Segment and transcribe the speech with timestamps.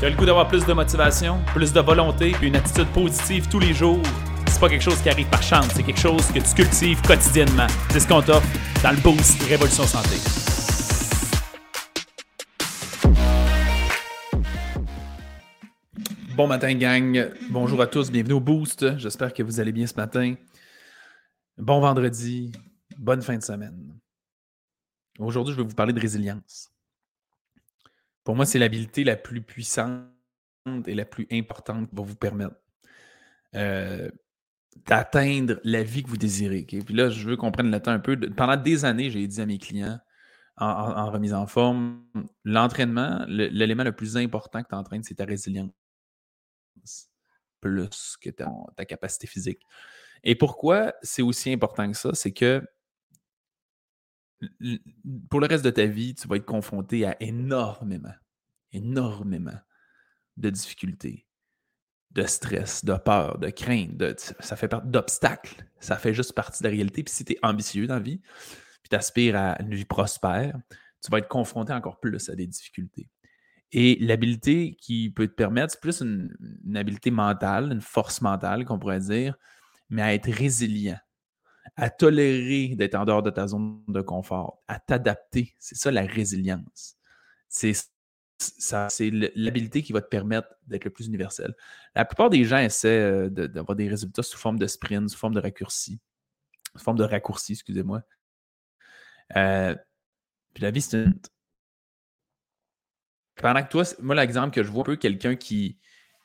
[0.00, 3.48] Tu as le goût d'avoir plus de motivation, plus de volonté, puis une attitude positive
[3.48, 4.02] tous les jours?
[4.48, 7.68] C'est pas quelque chose qui arrive par chance, c'est quelque chose que tu cultives quotidiennement.
[7.90, 8.46] C'est ce qu'on t'offre
[8.82, 10.16] dans le Boost Révolution Santé.
[16.36, 17.30] Bon matin, gang.
[17.50, 18.10] Bonjour à tous.
[18.10, 18.98] Bienvenue au Boost.
[18.98, 20.34] J'espère que vous allez bien ce matin.
[21.56, 22.50] Bon vendredi.
[22.98, 23.94] Bonne fin de semaine.
[25.20, 26.73] Aujourd'hui, je vais vous parler de résilience.
[28.24, 30.08] Pour moi, c'est l'habilité la plus puissante
[30.86, 32.56] et la plus importante qui va vous permettre
[33.54, 34.10] euh,
[34.86, 36.62] d'atteindre la vie que vous désirez.
[36.64, 38.18] Puis là, je veux qu'on prenne le temps un peu.
[38.18, 39.98] pendant des années, j'ai dit à mes clients
[40.56, 42.04] en, remise en forme,
[42.44, 45.72] l'entraînement, l'élément le, plus important que tu entraînes, c'est ta résilience.
[47.60, 49.60] Plus que ta capacité physique.
[50.22, 52.14] Et pourquoi c'est aussi important que ça?
[52.14, 52.62] C'est que
[55.30, 58.14] pour le reste de ta vie, tu vas être confronté à énormément,
[58.72, 59.58] énormément
[60.36, 61.26] de difficultés,
[62.10, 64.02] de stress, de peur, de crainte,
[64.40, 65.64] ça fait partie d'obstacles.
[65.80, 67.02] Ça fait juste partie de la réalité.
[67.02, 70.56] Puis si tu es ambitieux dans la vie, puis tu aspires à une vie prospère,
[71.02, 73.10] tu vas être confronté encore plus à des difficultés.
[73.72, 78.64] Et l'habilité qui peut te permettre, c'est plus une, une, habileté mentale, une force mentale
[78.64, 79.36] qu'on pourrait dire,
[79.90, 80.98] mais à être résilient
[81.76, 85.54] à tolérer d'être en dehors de ta zone de confort, à t'adapter.
[85.58, 86.96] C'est ça la résilience.
[87.48, 87.72] C'est
[88.38, 91.54] c'est l'habilité qui va te permettre d'être le plus universel.
[91.94, 95.34] La plupart des gens essaient euh, d'avoir des résultats sous forme de sprint, sous forme
[95.34, 96.00] de raccourci,
[96.76, 98.02] sous forme de raccourci, excusez-moi.
[99.36, 99.74] Euh,
[100.52, 101.14] puis la vie, c'est une.
[103.36, 105.78] Pendant que toi, moi, l'exemple que je vois un peu quelqu'un qui,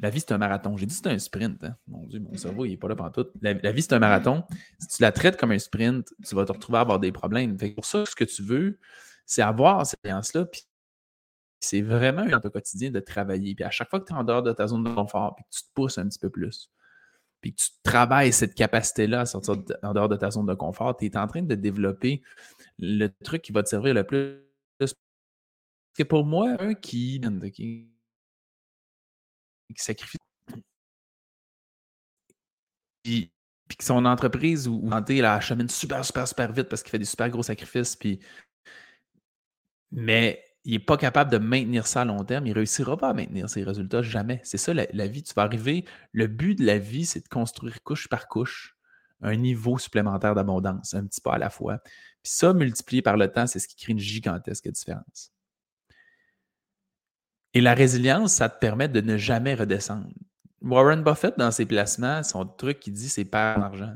[0.00, 0.76] la vie, c'est un marathon.
[0.76, 1.62] J'ai dit c'est un sprint.
[1.64, 1.76] Hein.
[1.86, 3.26] Mon Dieu, mon cerveau, il n'est pas là pendant tout.
[3.40, 4.44] La, vie, c'est un marathon.
[4.78, 7.56] Si tu la traites comme un sprint, tu vas te retrouver à avoir des problèmes.
[7.74, 8.78] pour ça, ce que tu veux,
[9.24, 10.46] c'est avoir cette expérience-là.
[10.46, 10.62] Puis
[11.60, 13.54] c'est vraiment un peu quotidien de travailler.
[13.54, 15.44] Puis à chaque fois que tu es en dehors de ta zone de confort, puis
[15.44, 16.70] que tu te pousses un petit peu plus,
[17.40, 20.96] puis que tu travailles cette capacité-là à sortir en dehors de ta zone de confort,
[20.96, 22.22] tu es en train de développer
[22.78, 24.40] le truc qui va te servir le plus.
[24.78, 24.94] Parce
[25.96, 27.20] que pour moi, un qui
[29.76, 30.18] sacrifie.
[33.02, 33.30] Puis,
[33.80, 37.28] son entreprise ou, santé la chemine super, super, super vite parce qu'il fait des super
[37.30, 37.96] gros sacrifices.
[37.96, 38.20] Puis,
[39.90, 42.46] mais il n'est pas capable de maintenir ça à long terme.
[42.46, 44.40] Il ne réussira pas à maintenir ses résultats jamais.
[44.44, 45.22] C'est ça la, vie.
[45.22, 45.84] Tu vas arriver.
[46.12, 48.74] Le but de la vie, c'est de construire couche par couche
[49.20, 51.78] un niveau supplémentaire d'abondance, un petit pas à la fois.
[52.22, 55.33] Puis ça, multiplié par le temps, c'est ce qui crée une gigantesque différence.
[57.54, 60.08] Et la résilience, ça te permet de ne jamais redescendre.
[60.60, 63.94] Warren Buffett, dans ses placements, son truc qui dit c'est perdre l'argent.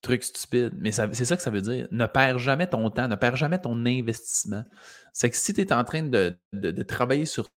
[0.00, 0.72] Truc stupide.
[0.78, 1.86] Mais c'est ça que ça veut dire.
[1.90, 4.64] Ne perds jamais ton temps, ne perds jamais ton investissement.
[5.12, 6.38] C'est que si tu es en train de,
[6.84, 7.48] travailler sur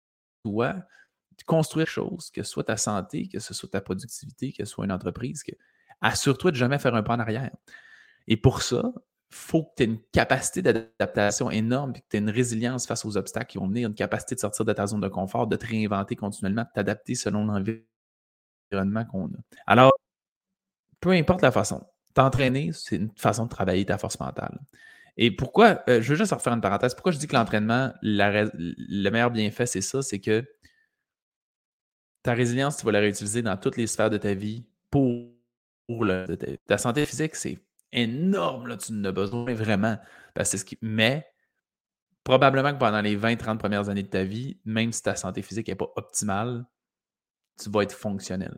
[0.44, 4.51] toi, de construire quelque chose, que ce soit ta santé, que ce soit ta productivité,
[4.51, 5.44] que ce soit une entreprise,
[6.01, 7.51] assure-toi de jamais faire un pas en arrière.
[8.27, 8.91] Et pour ça,
[9.33, 13.03] faut que tu aies une capacité d'adaptation énorme et que tu aies une résilience face
[13.05, 15.55] aux obstacles qui vont venir, une capacité de sortir de ta zone de confort, de
[15.55, 19.38] te réinventer continuellement, de t'adapter selon l'environnement qu'on a.
[19.66, 19.91] Alors,
[20.99, 21.83] peu importe la façon,
[22.13, 24.59] t'entraîner, c'est une façon de travailler ta force mentale.
[25.17, 29.09] Et pourquoi, euh, je veux juste refaire une parenthèse, pourquoi je dis que l'entraînement, le
[29.09, 30.44] meilleur bienfait, c'est ça, c'est que
[32.23, 35.27] ta résilience, tu vas la réutiliser dans toutes les sphères de ta vie pour,
[35.89, 37.59] le, ta santé physique, c'est
[37.93, 39.97] énorme, là, tu en as besoin vraiment.
[40.33, 40.75] Parce que.
[40.81, 41.25] Mais
[42.23, 45.67] probablement que pendant les 20-30 premières années de ta vie, même si ta santé physique
[45.67, 46.65] n'est pas optimale,
[47.61, 48.57] tu vas être fonctionnel.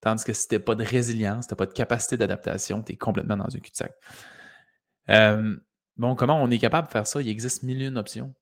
[0.00, 2.92] Tandis que si tu n'as pas de résilience, tu n'as pas de capacité d'adaptation, tu
[2.92, 3.92] es complètement dans un cul-de-sac.
[5.96, 7.20] bon, comment on est capable de faire ça?
[7.22, 8.34] Il existe mille et.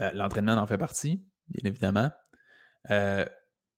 [0.00, 2.10] Euh, l'entraînement en fait partie, bien évidemment.
[2.90, 3.24] Euh,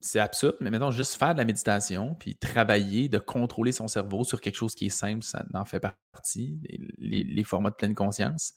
[0.00, 4.25] c'est absurde, mais maintenant, juste faire de la méditation, puis travailler, de contrôler son cerveau
[4.25, 5.81] sur quelque chose qui est simple, ça en fait
[6.12, 6.59] partie,
[6.99, 8.55] les, formats de pleine conscience.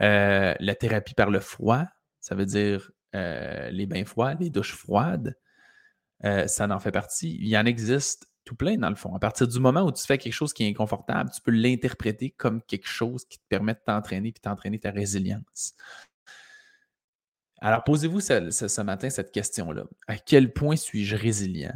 [0.00, 1.84] Euh, la thérapie par le froid,
[2.20, 5.36] ça veut dire euh, les bains froids, les douches froides,
[6.24, 7.36] euh, ça en fait partie.
[7.40, 9.14] Il y en existe tout plein dans le fond.
[9.14, 12.30] À partir du moment où tu fais quelque chose qui est inconfortable, tu peux l'interpréter
[12.30, 15.74] comme quelque chose qui te permet de t'entraîner puis t'entraîner ta résilience.
[17.60, 19.84] Alors, posez-vous ce, matin cette question-là.
[20.06, 21.74] À quel point suis-je résilient?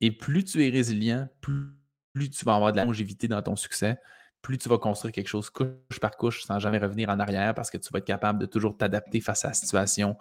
[0.00, 3.98] Et plus tu es résilient, plus, tu vas avoir de la longévité dans ton succès,
[4.42, 7.70] plus tu vas construire quelque chose couche par couche sans jamais revenir en arrière parce
[7.70, 10.16] que tu vas être capable de toujours t'adapter face à la situation,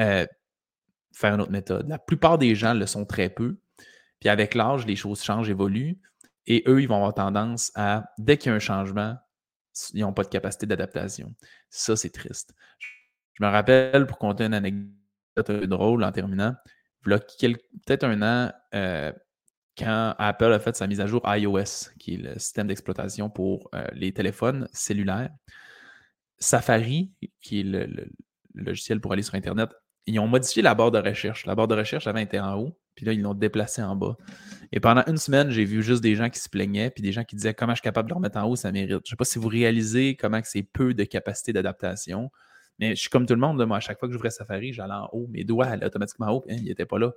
[0.00, 0.26] euh,
[1.12, 1.88] faire une autre méthode.
[1.88, 3.56] La plupart des gens le sont très peu.
[4.18, 5.98] Puis avec l'âge, les choses changent, évoluent.
[6.48, 9.16] Et eux, ils vont avoir tendance à, dès qu'il y a un changement,
[9.94, 11.32] ils n'ont pas de capacité d'adaptation.
[11.70, 12.54] Ça, c'est triste.
[13.34, 16.54] Je me rappelle, pour compter une anecdote, drôle en terminant.
[17.04, 19.12] Peut-être un an, euh,
[19.76, 23.70] quand Apple a fait sa mise à jour iOS, qui est le système d'exploitation pour
[23.74, 25.30] euh, les téléphones cellulaires,
[26.38, 27.88] Safari, qui est le,
[28.54, 29.70] logiciel pour aller sur Internet,
[30.06, 31.46] ils ont modifié la barre de recherche.
[31.46, 34.16] La barre de recherche avait été en haut, puis là, ils l'ont déplacée en bas.
[34.72, 37.24] Et pendant une semaine, j'ai vu juste des gens qui se plaignaient, puis des gens
[37.24, 38.90] qui disaient comment je suis capable de le remettre en haut, ça mérite.
[38.90, 42.30] Je ne sais pas si vous réalisez comment c'est peu de capacité d'adaptation.
[42.78, 44.94] Mais je suis comme tout le monde, moi, à chaque fois que j'ouvrais Safari, j'allais
[44.94, 47.12] en haut, mes doigts allaient automatiquement en haut, hein, il n'était pas là.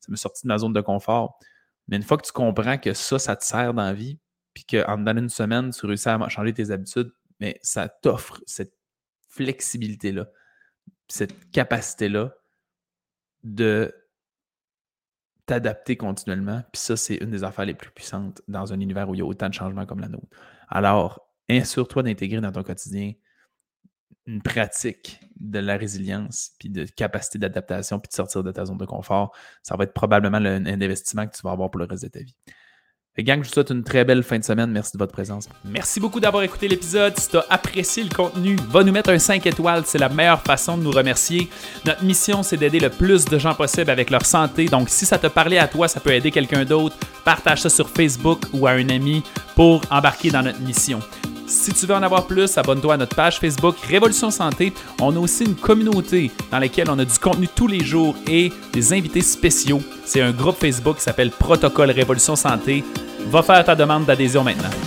[0.00, 1.38] Ça me sortit de ma zone de confort.
[1.88, 4.18] Mais une fois que tu comprends que ça, ça te sert dans la vie,
[4.52, 8.74] puis qu'en dans une semaine, tu réussis à changer tes habitudes, mais ça t'offre cette
[9.28, 10.26] flexibilité-là,
[11.08, 12.34] cette capacité-là
[13.44, 13.94] de
[15.44, 16.62] t'adapter continuellement.
[16.72, 19.22] Puis ça, c'est une des affaires les plus puissantes dans un univers où il y
[19.22, 20.26] a autant de changements comme la nôtre.
[20.68, 23.12] Alors, assure-toi d'intégrer dans ton quotidien
[24.26, 28.78] une pratique de la résilience, puis de capacité d'adaptation, puis de sortir de ta zone
[28.78, 29.32] de confort,
[29.62, 32.20] ça va être probablement un investissement que tu vas avoir pour le reste de ta
[32.20, 32.34] vie.
[33.18, 34.70] Et gang, je vous souhaite une très belle fin de semaine.
[34.70, 35.48] Merci de votre présence.
[35.64, 37.18] Merci beaucoup d'avoir écouté l'épisode.
[37.18, 39.84] Si tu as apprécié le contenu, va nous mettre un 5 étoiles.
[39.86, 41.48] C'est la meilleure façon de nous remercier.
[41.86, 44.66] Notre mission, c'est d'aider le plus de gens possible avec leur santé.
[44.66, 46.94] Donc, si ça te parlait à toi, ça peut aider quelqu'un d'autre.
[47.24, 49.22] Partage ça sur Facebook ou à un ami
[49.54, 51.00] pour embarquer dans notre mission.
[51.46, 54.72] Si tu veux en avoir plus, abonne-toi à notre page Facebook Révolution Santé.
[55.00, 58.52] On a aussi une communauté dans laquelle on a du contenu tous les jours et
[58.72, 59.80] des invités spéciaux.
[60.04, 62.84] C'est un groupe Facebook qui s'appelle Protocole Révolution Santé.
[63.30, 64.85] Va faire ta demande d'adhésion maintenant.